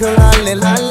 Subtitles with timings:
[0.00, 0.89] girl, lolly, lolly.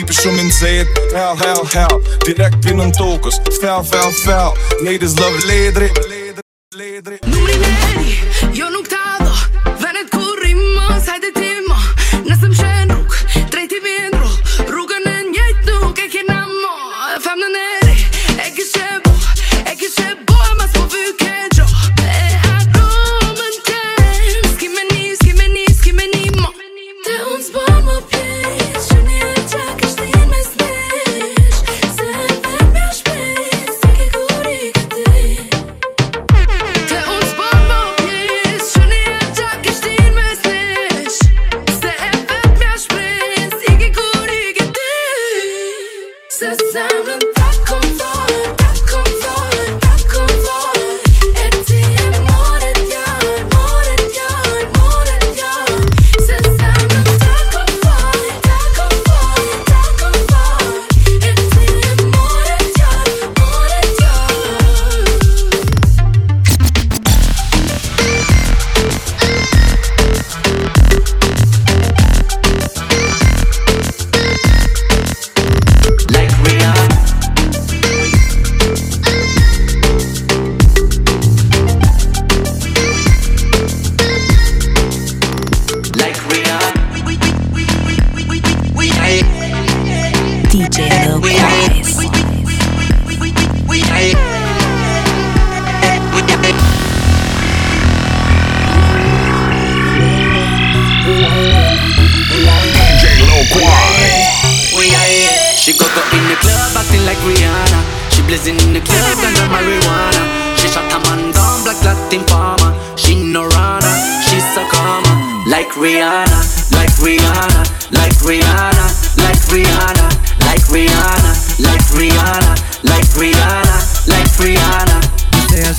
[0.00, 0.86] typisch om in zee.
[1.14, 2.02] Hel, hel, hel.
[2.24, 3.40] Direct binnen tokens.
[3.60, 4.54] Fel, fel, fel.
[4.84, 5.92] Ladies love lady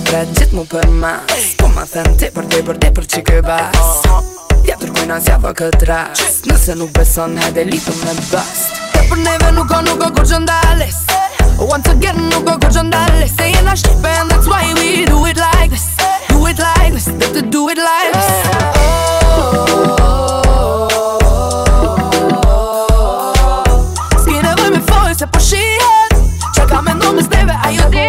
[0.10, 3.08] vetë gjithë mu për mas Po ma thënë te për te për te për
[3.38, 3.88] e bas
[4.68, 9.22] Ja tërkujna asja apo këtë ras Nëse nuk beson hede lipë me bast Te për
[9.26, 11.00] neve nuk o nuk o kur që ndales
[11.66, 15.26] Once again nuk o kur që ndales Se jena shqipe and that's why we do
[15.30, 15.88] it like this
[16.30, 19.08] Do it like this, do it like this, do it like this.
[25.20, 26.14] Se po shihet
[26.56, 28.06] Qa ka me nëmës neve a ju di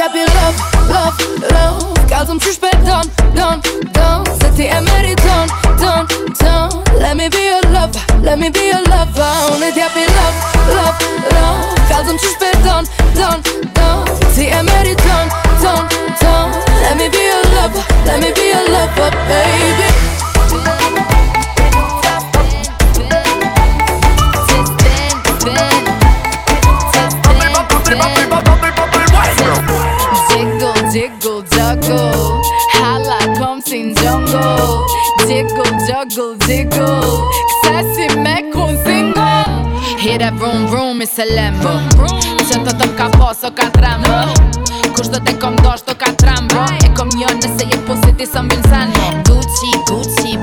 [0.00, 0.56] japi love,
[0.88, 1.16] love,
[1.52, 3.60] love Ka të më qysh për don, don,
[3.96, 5.52] don Se ti e meri don,
[5.82, 6.08] don,
[6.40, 6.72] don
[7.04, 7.92] Let me be your love,
[8.24, 9.12] let me be your love
[9.52, 10.40] Unë të japi love,
[10.72, 11.04] love,
[11.34, 12.88] love Ka të më qysh për don,
[13.20, 13.44] don,
[13.76, 15.34] don Ti e meri don,
[15.66, 15.84] don,
[16.24, 16.48] don
[16.84, 17.76] Let me be your love,
[18.08, 19.49] let me be your love,
[40.10, 41.54] Jere vroom vroom i se lem
[42.50, 44.64] Se të të ka pos o ka tram vroom
[44.96, 46.50] Kushtë të të kom dosht o ka tram
[46.82, 50.39] E kom njën nëse je pusit i sëm vinsan vroom Gucci, Gucci,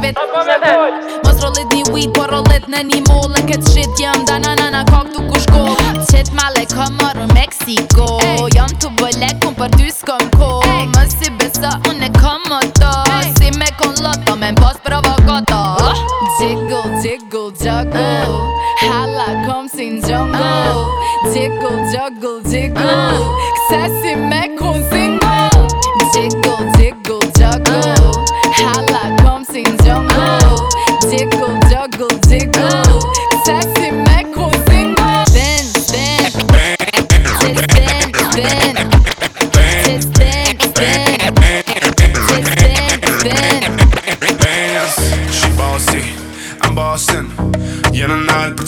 [0.00, 4.24] me vet Mos rollit një weed, po rollit në një mollë Në këtë shit jam
[4.28, 5.64] da na na na kok tuk u shko
[6.10, 8.08] Qet male ka marrë në Meksiko
[8.54, 10.58] Jam të bëllet, kun për ty s'kom ko
[10.94, 12.92] Mës si besa, unë e kom më to
[13.40, 16.04] Si me kon loto, me mbos provokoto oh.
[16.38, 18.52] Jiggle, jiggle, juggle uh.
[18.82, 21.32] Hala kom si në jungle uh.
[21.34, 23.34] Jiggle, juggle, jiggle uh.
[23.66, 25.05] Kse si me kun si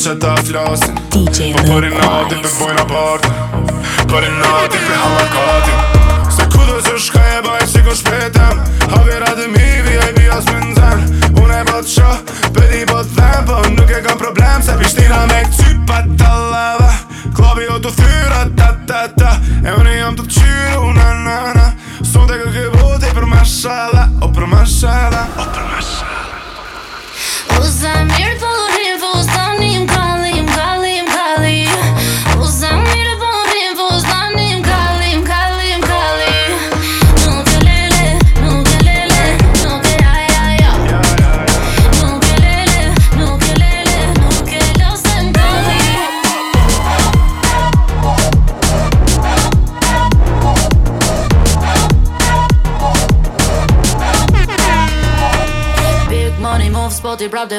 [0.09, 3.73] A ta flasin Po përinati për bojnë apartë
[4.09, 8.63] Përinati për halakati Se kudo se shkaje bajë Si kështë petëm
[8.97, 12.15] A vjera dë mivi A i bia së më në zënë Unë e bëtë që
[12.57, 16.63] Përdi bëtë dhenë Po nuk e kam problem Se pështina me këtë sypë Pa talla
[16.81, 16.89] va
[17.37, 21.37] Klopi o të thyra Ta ta ta E më në jam të këtyru Na na
[21.59, 21.67] na
[22.01, 25.29] Së më te këtë këbuti Për më O për më O për më shala
[27.61, 28.68] U zamirët po
[57.27, 57.58] brody brody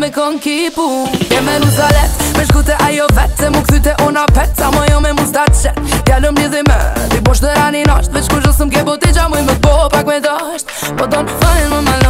[0.00, 0.86] me kon kipu
[1.30, 5.00] Je me lusa let, me shkute ajo vet Se mu këthyte ona apet, sa jo
[5.00, 6.78] me mu sta qet Pjallëm një dhe me,
[7.12, 10.06] di bosh të rani nasht Veç ku gjësëm ke botit gja mujnë me bo pak
[10.08, 10.66] me dasht
[10.96, 12.09] Po do në fajnë me malon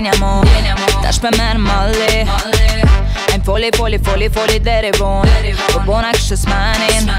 [0.00, 2.28] Një një mund, tash për mërë mëllit
[3.34, 5.28] Ajmë foli, foli, foli, foli dhe rivon
[5.74, 7.10] Po ponak shesmanin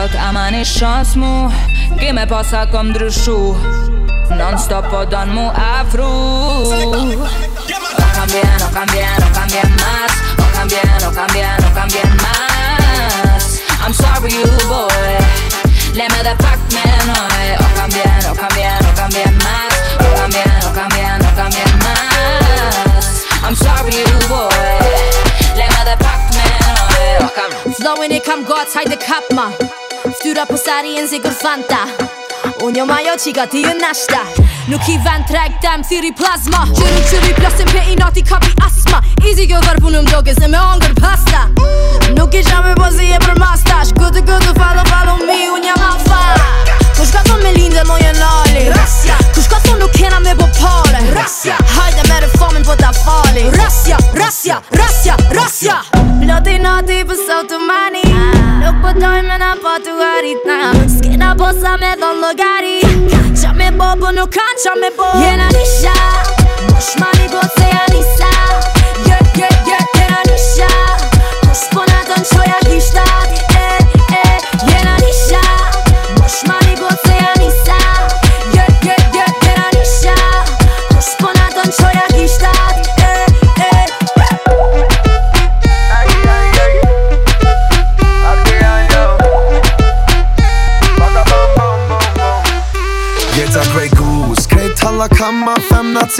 [0.00, 1.32] kot amani shans mu
[2.00, 3.36] Ki me pasa kom dryshu
[4.38, 5.00] Non stop po
[5.34, 5.44] mu
[5.80, 7.08] afru No
[8.16, 13.44] cambié, no cambié, no cambié más No cambié, no cambié, no cambié más
[13.84, 15.18] I'm sorry you boy
[15.98, 20.70] Lemme de pak me noi No cambié, no cambié, no cambié más No cambié, no
[20.78, 23.06] cambié, no cambié más
[23.46, 24.72] I'm sorry you boy
[25.60, 29.48] Lemme de pak me noi Slowing it come God tight the cup ma
[30.08, 31.82] Ftyra po sari e nëzikur fanta
[32.64, 34.22] Unë jo majo që i gati e nashta
[34.72, 35.84] Nuk i vend të rejk dem
[36.20, 39.02] plazma plasma Qëri qëri plasim pe i nati ka pi asma
[39.32, 40.00] Izi kjo dhar punu
[40.40, 41.48] se me ongër pasta
[42.16, 45.84] Nuk i gjami me zi e për mastash Gudu gudu falo falo mi unë jam
[45.92, 49.14] alfa Kush ka thon me lindë dhe mojë nali Rasja
[49.48, 53.96] ka thon nuk kena me po pare Rasja Hajde me reformin po ta fali Rasja,
[54.20, 55.78] rasja, rasja, rasja
[56.20, 58.04] Plotin nati pësa të mani
[58.60, 60.60] Nuk pëtoj po na pa të garit na
[60.98, 62.76] Skena posa me dhon logari
[63.16, 65.96] Qa me bo po nuk kan qa me bo Jena nisha
[66.68, 68.32] Mosh mani bo të se janisa
[69.08, 70.40] Jë, jë, jë, jë, jë,
[71.48, 72.59] jë, jë,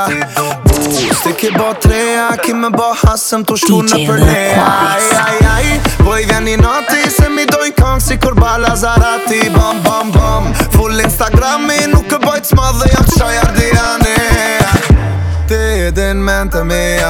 [1.24, 5.24] Ti ki bo të reja Ki me bo hasëm Tu shku në për leja Ai
[5.24, 9.49] ai ai Boj vjani noti se mi dojnë kongë si kur bala zarati
[12.50, 14.16] Kaqës dhe jam qaj ardirani
[15.48, 17.10] Ti e din me në mija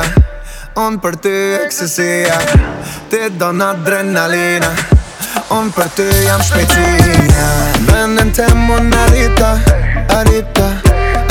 [0.84, 1.31] Unë për ty
[1.63, 2.36] eksesia
[3.12, 4.72] Ti do në adrenalina
[5.55, 7.48] Unë për ty jam shpejtia
[7.88, 9.55] Venën të mund në
[10.19, 10.67] Arita,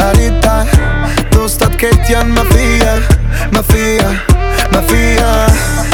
[0.07, 0.57] arita
[1.31, 2.97] Tu stat të të ketë janë mafia
[3.53, 4.09] Mafia,
[4.73, 5.31] mafia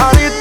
[0.07, 0.34] Arita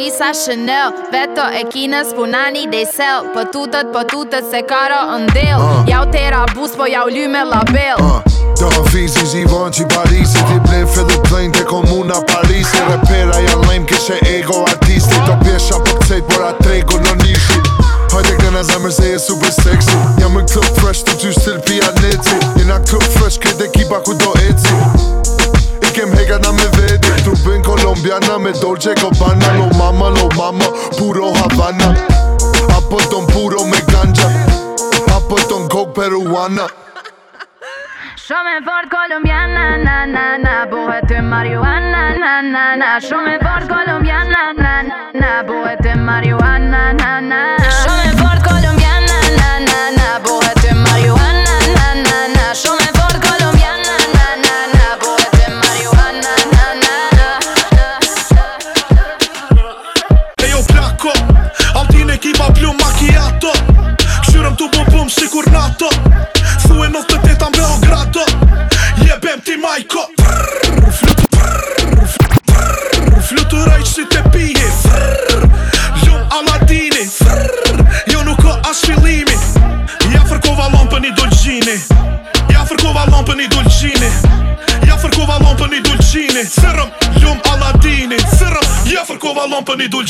[0.00, 4.62] Isa Chanel Veto e kinës punani dhe sel Për po tutët, për po tutët se
[4.64, 5.82] karo ndil ah.
[5.88, 8.24] Jau tera bus, po jau ly me label uh.
[8.56, 13.42] Do në fizi zivon që i Parisi Ti blen fillu plen të komuna Parisi Repera
[13.44, 17.60] janë lejmë kështë ego artisti Do pjesha për këtët, por atë trego në nishi
[18.14, 21.92] Hajde këna zemër se e super sexy Jam më këtë fresh të gjysh të lpia
[22.00, 25.28] neci Jena këtë fresh këtë ekipa ku do eci
[26.08, 30.64] Hega na me vedhë Trupin kolombiana Me dolce gopana Lo mama, lo mama
[30.98, 31.94] Puro habana
[32.76, 34.28] Apo ton puro me ganja
[35.16, 36.64] Apo ton kok peruana
[38.16, 44.52] Shome fort kolombiana Na, na, na Buhet e marihuana Na, na, na Shome fort kolombiana
[44.56, 47.59] Na, na, na Buhet e marihuana Na, na, na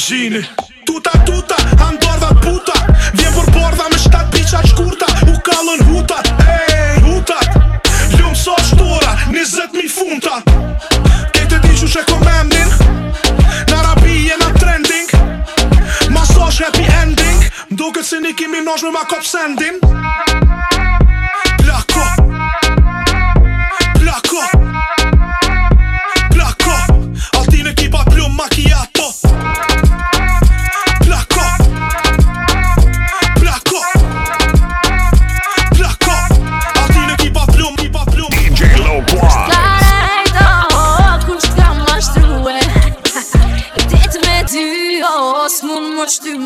[0.07, 0.41] gjini
[0.87, 2.77] Tuta tuta, am dorda puta
[3.15, 7.53] Vje për borda me shtat bicha qkurta U kalën hutat, ey, hutat
[8.17, 10.41] Ljumë so shtura, nizet mi funta
[11.37, 12.73] Kete di që që komendin
[13.71, 15.15] Në rabi e në trending
[16.17, 17.49] Masoj happy ending
[17.91, 19.81] këtë si një kimi nosh me ma kopsendin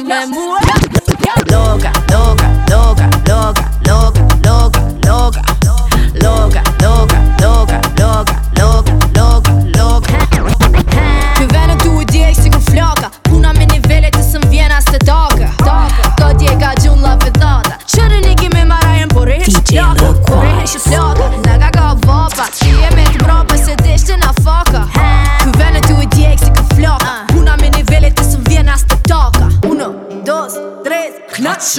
[0.06, 0.43] l'amour.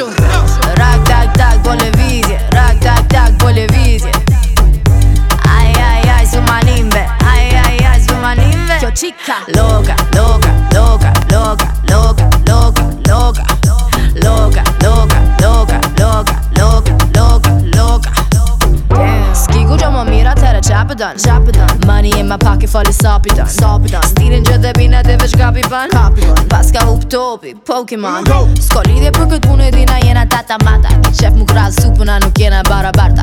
[0.04, 0.12] брошу
[0.76, 4.12] tag так, так, bolevizje Rag, tak, tak, bolevizje
[5.60, 11.14] Ai, ai, ai, su malimbe Ai, ai, ai, su malimbe Yo chica Loca, loca, loca,
[11.32, 13.46] loca, loca, loca, loca
[14.16, 18.12] Loca, loca, loca, loca, loca, loca, loca
[19.02, 24.60] eh, Ski gucciamo mira tere çapadan Money in my pocket falling sopidan Sopidan Stealing the
[25.26, 25.90] vesh gapi ban
[26.50, 28.22] Pas ka topi, Pokemon
[28.62, 32.38] Sko lidhje për këtë punë e dina jena tata mata Qef mu krasu puna nuk
[32.40, 33.15] jena barabart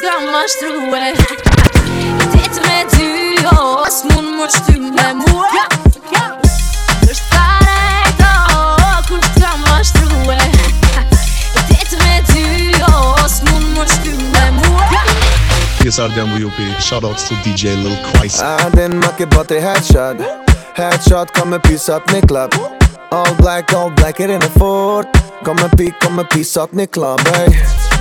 [0.00, 1.12] Ska ma shtruhe
[2.32, 5.64] Jetet me ty jo As mund më shty me mua Ja,
[6.12, 6.22] ja
[15.80, 19.26] Pjesar dhe jo, më jupi, shout out to DJ Lil Kwajsa A den ma ke
[19.26, 20.20] bote headshot
[20.80, 22.56] Headshot ka me pisat me klap
[23.12, 25.04] All black, all black, it in a fort
[25.42, 25.62] Kom eh?
[25.64, 27.48] me pi, kom me pi, sot një klab, ey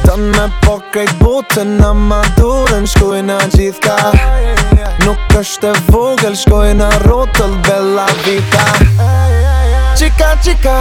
[0.04, 3.98] Tën me po krejt butën në madurën Shkuj në gjithë ka
[5.08, 8.68] Nuk është e vogël Shkuj në rotëll, bella vita
[9.98, 10.78] Qika, qika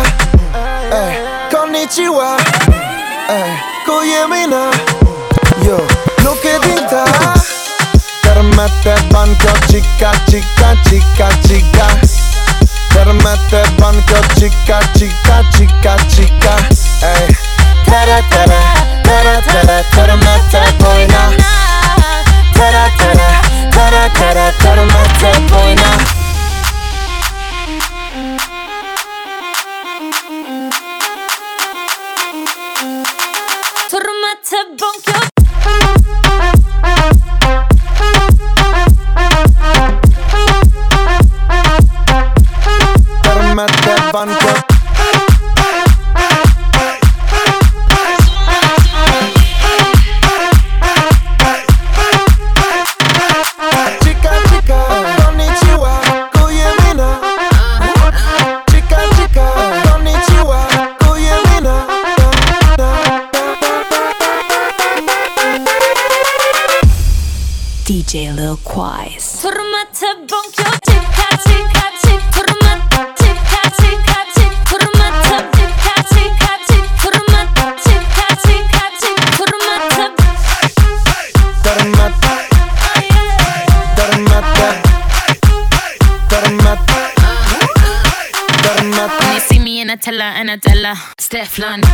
[0.93, 1.17] eh,
[1.55, 2.29] konnichiwa
[2.69, 4.67] Ey, eh, ku jemi na
[5.65, 5.81] Jo,
[6.27, 7.07] nuk e dinta
[8.27, 12.18] Kërmet e ban kjo Qika, qika, qika, qika, qika.
[13.05, 16.55] Permette banchio chica, chica, chica, chica
[17.01, 17.37] Ey
[17.85, 18.57] Tere, tere,
[19.07, 21.29] tere, tere, permette boina
[22.55, 25.87] Tere, tere, tere, tere, permette boina
[33.89, 35.28] Tormette banchio
[91.49, 91.88] Teflon.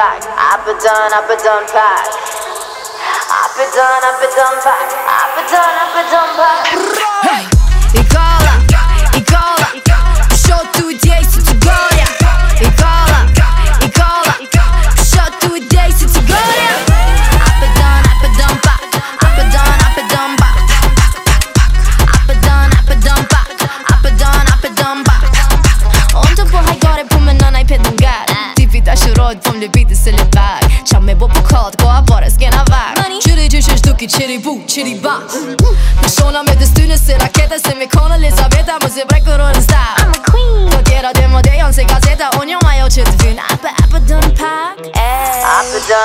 [0.00, 0.24] fact.
[0.48, 2.09] I've been done, I've been done fact.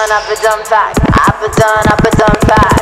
[0.08, 0.96] done, I've been done back.
[1.13, 2.74] I've been done, I've been done back.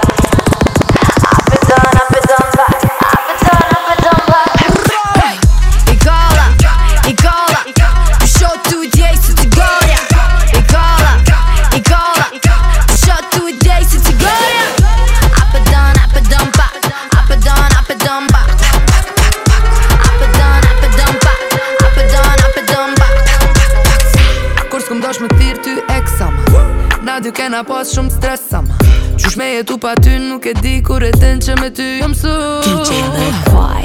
[27.53, 28.77] kena pas shumë stres ma
[29.21, 32.15] Qush me jetu pa ty nuk e di kur e ten që me ty jam
[32.17, 32.33] su
[32.65, 33.82] DJ Mekoy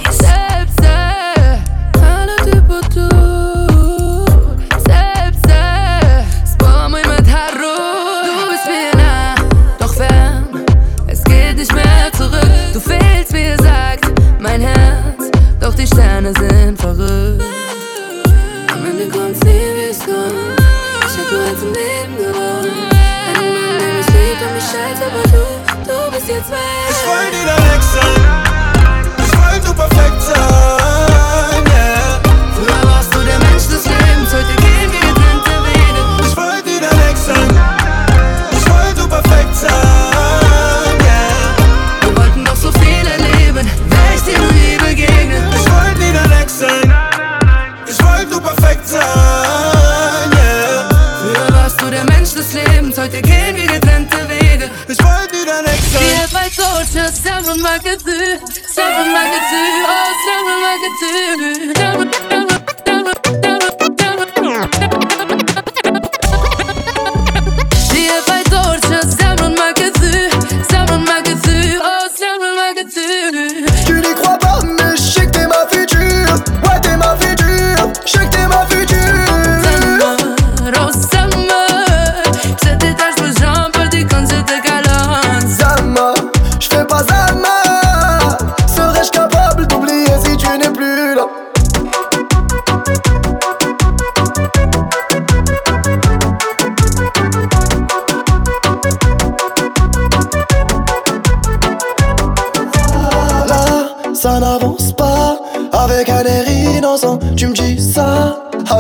[60.91, 61.78] return.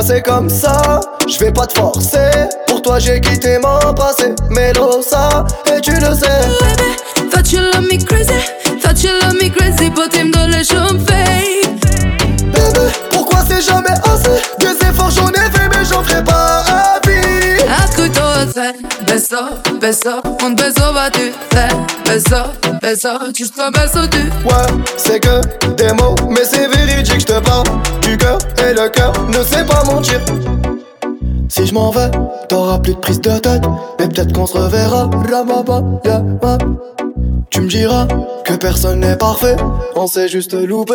[0.09, 1.01] c'est comme ça.
[1.29, 2.49] Je vais pas te forcer.
[2.66, 4.35] Pour toi, j'ai quitté mon passé.
[4.49, 5.44] Mais ça,
[5.77, 6.67] et tu le sais.
[19.88, 21.66] Beso, un beso vas-tu ça,
[22.05, 22.44] Beso,
[22.83, 25.40] beso, tu te beso tu Ouais, c'est que
[25.79, 27.64] des mots, mais c'est véridique, je te parle
[28.03, 30.20] du cœur et le cœur ne sait pas mentir.
[31.48, 32.11] Si je m'en vais,
[32.51, 33.62] t'auras plus de prise de tête,
[33.98, 35.09] mais peut-être qu'on se reverra.
[37.48, 38.07] Tu me diras
[38.44, 39.57] que personne n'est parfait,
[39.96, 40.92] on s'est juste loupé.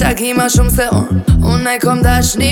[0.06, 2.50] Qak hi ma shumë se on Unë e kom dashni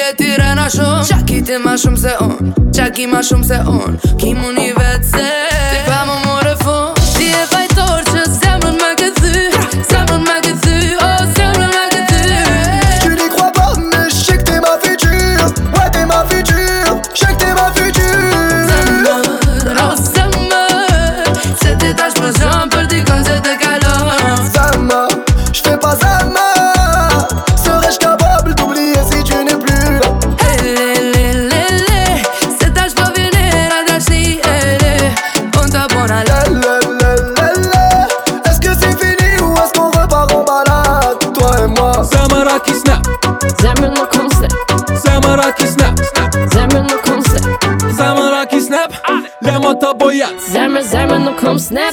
[0.00, 2.32] E ty rena shumë Qak i ti ma shumë se on
[2.78, 6.40] Qak i ma shumë se on Kim unë i vetë se Ti pa më më
[6.48, 7.54] rëfun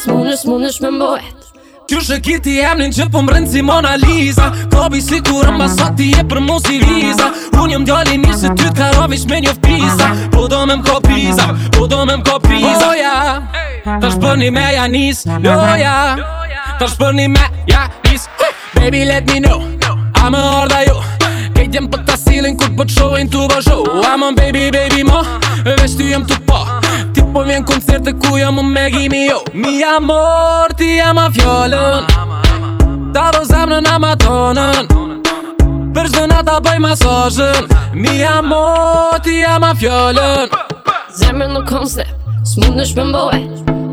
[0.03, 1.49] s'munësh, s'munësh, s'munësh me mbojt
[1.87, 6.09] Kjo shë kiti emnin që po mrenë si Mona Lisa Kobi si kur mba sati
[6.17, 7.27] e për mu si visa
[7.59, 10.97] Unë jëm djali një se ty t'ka rovish me një fpisa Po do me m'ko
[11.07, 13.17] pisa, po do me m'ko pisa Oja,
[13.83, 15.95] ta shpër me janis Loja,
[16.79, 17.27] ta shpër me
[17.69, 18.27] janis
[18.77, 19.59] Baby let me know,
[20.23, 20.97] a më orda ju
[21.57, 25.03] Kejt jem për ta silin kur për po të shohin t'u bëshu A baby, baby
[25.07, 25.19] mo,
[25.67, 26.42] veç ty jem t'u
[27.33, 32.01] po vjen koncerte ku jam jo me gimi jo Mi amor, ti jam a fjollën
[33.13, 34.85] Ta do zemrën ama tonën
[35.95, 37.65] Për zë nga ta bëj masajën
[38.01, 40.47] Mi amor, ti jam a fjollën
[41.19, 42.13] Zemrën nuk koncept
[42.51, 43.41] S'mund në shpëmbove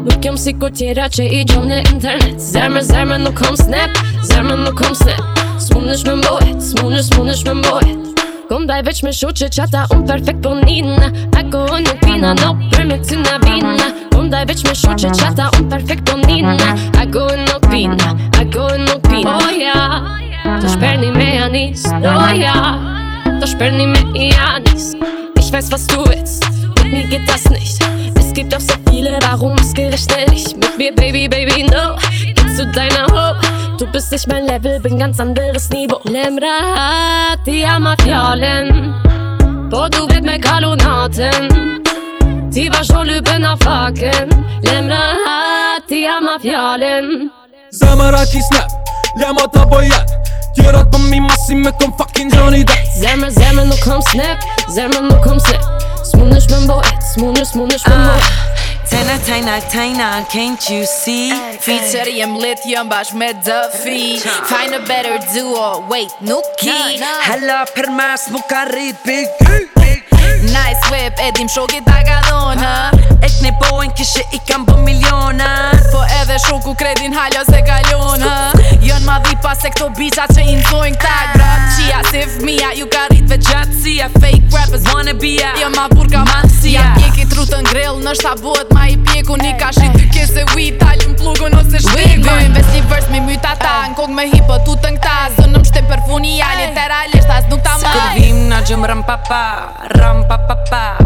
[0.09, 3.96] Nuk jam si kur tjera që i gjon në internet Zemrë, zemrë nuk kom snap
[4.33, 5.20] Zemrë nuk kom snap
[5.61, 8.18] S'mun në shpëmbojt S'mun në shpëmbojt
[8.50, 11.06] Kondaj veç me shoqe qata unë perfekt po nina
[11.38, 15.68] Ako und nuk pina, no premje ty na vina Kondaj veç me shoqe qata unë
[15.70, 16.56] perfekt po nina
[16.98, 18.08] Ako und nuk pina,
[18.42, 19.78] ako o pina Oh ja,
[20.64, 21.86] da të die me nichts.
[21.94, 22.56] Oh ja,
[23.38, 24.94] da të die me nichts.
[25.38, 26.42] Ich weiß was du willst,
[26.82, 27.78] mit mir geht das nicht
[28.30, 31.96] es gibt auch so viele, darum ist gerecht nicht mit mir, Baby, Baby, no.
[32.26, 33.34] Geh zu deiner Ho.
[33.76, 35.98] Du bist nicht mein Level, bin ganz anderes Niveau.
[36.04, 39.68] Lemra, die Amafialen, fjalen.
[39.90, 41.80] du vet med kalonaten.
[42.52, 44.12] Die war schon lupen auf Haken.
[44.62, 47.32] Lemra, hat die Amafialen.
[47.72, 48.68] Samaraki snap,
[49.18, 50.06] lemata Taboyat.
[50.56, 52.94] Gjør at på min massi me kom fucking Johnny Depp.
[53.00, 54.38] Zemmer, zemmer, nå kom snap.
[54.72, 55.79] Zemmer, nå kom snap.
[56.10, 58.46] smundesh me mbo et eh, smundesh smundesh me mbo ah,
[59.26, 61.30] Tajna, tajna, can't you see?
[61.60, 62.16] Feature okay.
[62.18, 66.78] jem lit jem bash me dëfi Find a better duo, wait, nuk ki
[67.26, 69.78] Hala për mas më ka rrit
[70.52, 72.72] nice whip Edhim shoki ta ka dhonë
[73.20, 78.34] E këne bojnë kishe i kam bë miliona Po edhe shoku kredin halja se kalonë
[78.86, 82.88] Jon ma dhipa se këto bica që i nëzojnë këta grat Qia se fmija ju
[82.92, 86.88] ka rritve gjatësia Fake rappers wanna be a Jon ma burka mansia
[87.20, 90.78] tru trutën grill në ta buhet ma i pjeku Ni ka shi ty kese weed
[90.82, 93.90] talim plugun ose shtegun Weed mojnë vesli vërst mi myta ta oh.
[93.90, 97.76] Në kong me tu të tutën këta Zënëm shte perfuni ali teralisht as nuk ta
[97.84, 99.40] maj na rëm papa
[99.94, 100.96] Rëm papa pa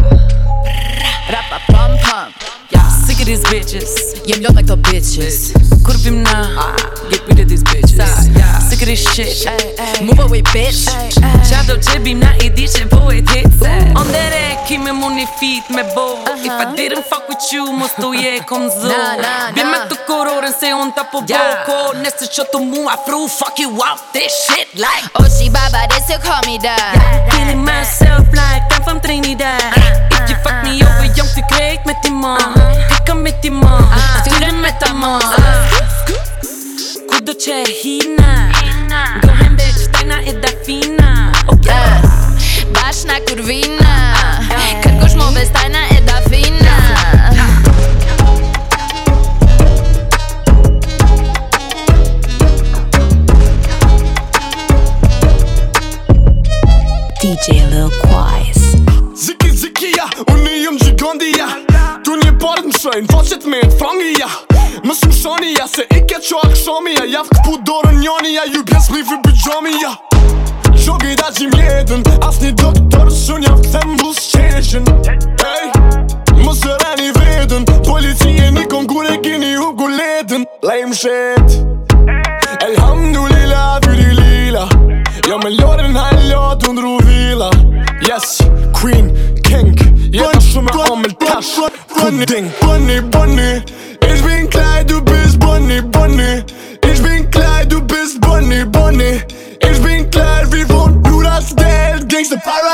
[1.29, 2.33] Rapa pam pam
[2.71, 2.89] yeah.
[2.89, 3.91] Sick of these bitches
[4.41, 5.53] look like the bitches
[6.05, 6.77] been na
[7.11, 7.99] Get rid of these bitches
[8.37, 8.59] yeah.
[8.59, 9.47] Sick of this shit
[10.03, 14.59] Move away bitch I do not care na you're që po e ditë On dere
[14.79, 16.75] me me bo If I uh-huh.
[16.75, 18.91] didn't fuck with you Mos të je kom zo
[19.55, 21.63] Bim me të kororën se unë ta po yeah.
[21.67, 25.87] boko Nesë që të mu prove Fuck you up this shit like Oh she baba
[25.91, 28.74] this you call me that Killing Feeling myself like
[29.15, 30.21] geen idee.
[30.23, 32.55] Ik je fuck niet uh, over, jong, ik weet met die man.
[32.89, 33.89] Ik kan met die man,
[34.25, 35.23] doe dat met die man.
[37.11, 37.47] 도대체
[37.81, 38.21] 희나
[39.25, 41.03] Go and bitch, 딱 나의 다피나
[41.51, 41.91] Okay,
[43.09, 43.84] na Kurvina.
[71.17, 74.87] da qim jetën As një doktor shunja vë këthe bus qeshen
[75.39, 81.59] Hey, së rani vetën Policie një kongur e kini u guletën Lame shit
[82.65, 84.67] Elhamdulillah, dyri lila
[85.29, 87.51] Jo me lorën hallo të ndru vila
[88.09, 88.39] Yes,
[88.79, 89.13] queen,
[89.47, 89.75] king
[90.15, 91.57] Jeta shumë e omel tash
[91.95, 93.74] Kuding bunny, bunny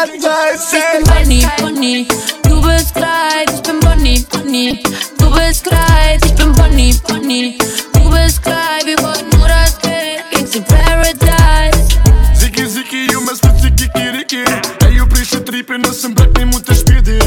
[0.08, 2.08] what guys say Ich bin Bonnie, Bonnie
[2.44, 4.80] Du bist kreis, ich bin Bonnie, Bonnie
[5.18, 7.58] Du bist kreis, ich bin Bonnie, Bonnie
[7.94, 11.98] Du bist kreis, wir wollen nur das Geld Gehen zum Paradise
[12.38, 16.34] Ziki, Ziki, you must be Ziki, Ziki, Ziki Ey, a trip in us and break
[16.38, 17.18] me mut der Spiede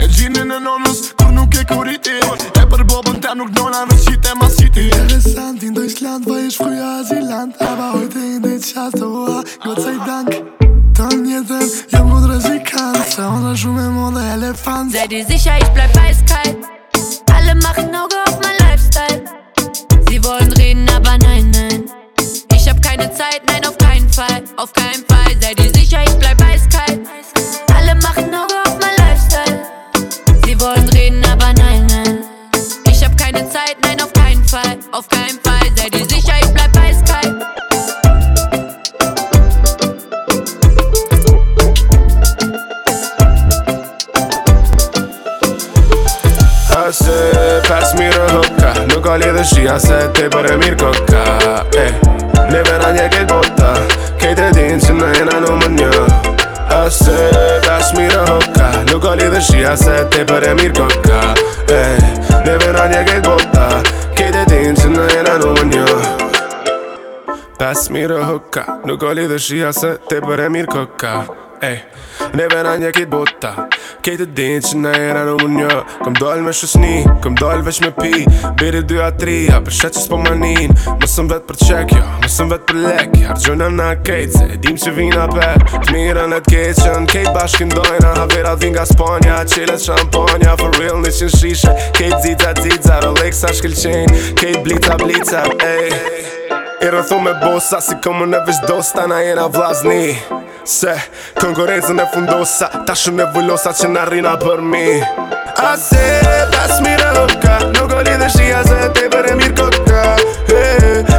[0.00, 2.18] E gine në nonës, kur nuk e kuriti
[2.60, 6.26] E për bobën ta nuk nona dhe qit e masiti Interesant, ti ndoj shlant,
[14.98, 16.56] Sei dir sicher, ich bleib eiskalt.
[17.32, 19.22] Alle machen Auge auf mein Lifestyle.
[20.10, 21.84] Sie wollen reden, aber nein, nein.
[22.52, 24.42] Ich hab keine Zeit, nein, auf keinen Fall.
[24.56, 26.47] Auf keinen Fall, sei dir sicher, ich bleib eiskalt.
[49.20, 51.22] fali dhe shia se te për e mirë koka
[51.78, 51.94] eh,
[52.52, 53.72] Ne vera një ke bota
[54.20, 55.90] Kejt e din që në jena në më një
[56.78, 57.16] Ase
[57.66, 61.20] ta shmira hoka Nuk oli dhe shia se te për e mirë koka
[61.78, 61.98] eh,
[62.46, 63.66] Ne vera një ke bota
[64.18, 65.98] Kejt e din që në jena në më një
[67.58, 71.14] Pas mirë hoka Nuk oli dhe shia se te për e mirë koka
[71.60, 71.80] Ej,
[72.38, 73.48] ne e një kejt bota
[74.06, 77.64] Kejt e din që në jena në mund një Këm dojnë me shusni, këm dojnë
[77.66, 78.20] veç me pi
[78.60, 82.04] Biri dy a tri, a për shetë që s'po manin Mësëm vet për qek, jo,
[82.22, 86.36] mësëm vet për lek Ja rëgjojnë në kejt, se dim që vina për Të mirën
[86.36, 91.02] e të kejt që bashkin dojnë A vera dhin nga sponja, qire shamponja For real
[91.02, 95.42] në që shishe Kejt zita, zita, rolex a shkelqen Kejt blita, blita,
[95.72, 95.90] ej
[96.78, 100.20] I rëthu me bosa, si komu në vishdo Sta na jena vlazni
[100.68, 100.92] Se
[101.40, 104.82] konkurencën e fundosa Ta shumë e vullosa që në rrina për mi
[105.64, 106.02] A se
[106.52, 110.02] ta smira hëpka Nuk o lidhe shia se te për e mirë koka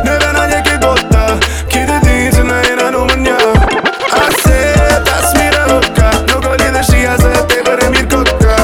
[0.04, 1.24] Në vena një ke gota
[1.74, 3.40] Ki të di që në jena në më një
[4.20, 4.60] A se
[5.10, 8.60] ta smira hëpka Nuk o lidhe shia se te për e mirë koka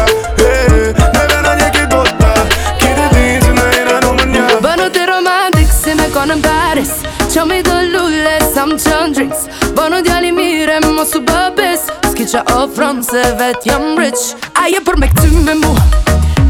[1.02, 2.30] Në vena një ke gota
[2.78, 6.46] Ki të di që në jena në më një Bënu të romantik si me konën
[6.46, 6.96] paris
[7.36, 9.42] Qa me do lulle, sa më qënë drinks
[9.76, 11.82] Bono djali mire, më su bëbis
[12.14, 15.74] Ski qa ofron, se vet jam rich Aje për me këty me mu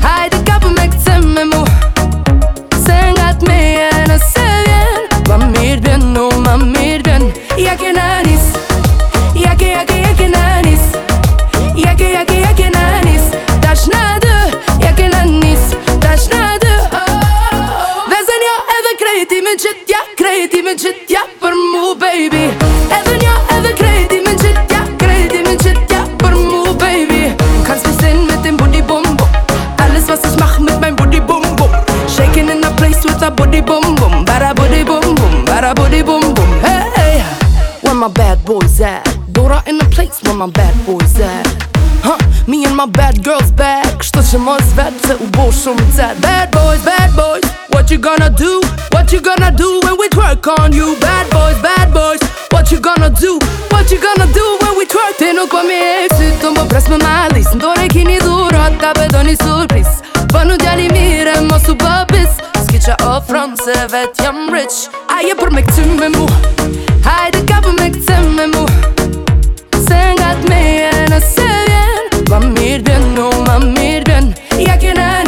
[0.05, 1.63] Hajde ka për me këty me mu
[2.85, 3.57] Se nga të me
[3.89, 7.31] e nëse vjen Ma mirë bjen, no ma mirë bjen
[7.65, 8.14] Ja kena
[40.35, 41.47] on my bad boys at?
[42.03, 42.13] Ha,
[42.47, 46.17] Me and my bad girls back Shto që mos vetë se u bo shumë cet
[46.23, 48.59] Bad boys, bad boys What you gonna do?
[48.93, 50.95] What you gonna do when we twerk on you?
[51.01, 52.21] Bad boys, bad boys
[52.51, 53.37] What you gonna do?
[53.71, 55.15] What you gonna do when we twerk?
[55.19, 58.91] Ti nuk po mi eksit, të më pres me malis Në dore kini dhurat, ka
[58.99, 59.99] bedo një surpris
[60.33, 64.83] Po në gjalli mire, mos u bëbis Ski qa ofron se vet jam rich
[65.15, 66.27] Aje për me këtë me mu
[67.07, 68.93] Hajde ka për me këtë me mu Hajde ka për me këtë me mu
[69.87, 75.24] sen gat mig en och sen Var medvän, oh var medvän Jag kan